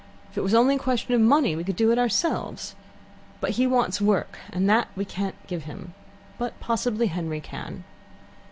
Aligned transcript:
If 0.31 0.35
it 0.35 0.41
was 0.41 0.55
only 0.55 0.77
a 0.77 0.79
question 0.79 1.13
of 1.13 1.21
money, 1.21 1.55
we 1.55 1.63
could 1.63 1.75
do 1.75 1.91
it 1.91 1.99
ourselves. 1.99 2.73
But 3.39 3.51
he 3.51 3.67
wants 3.67 4.01
work, 4.01 4.39
and 4.51 4.67
that 4.67 4.87
we 4.95 5.05
can't 5.05 5.35
give 5.45 5.65
him, 5.65 5.93
but 6.39 6.59
possibly 6.59 7.05
Henry 7.05 7.39
can." 7.39 7.83